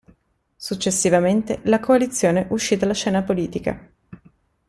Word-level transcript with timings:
Successivamente 0.55 1.59
la 1.65 1.79
coalizione 1.79 2.47
uscì 2.49 2.75
dalla 2.75 2.95
scena 2.95 3.21
politica. 3.21 3.87